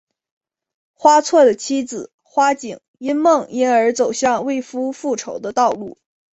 [0.93, 5.99] 花错的妻子花景因梦因而走向为夫复仇的道路。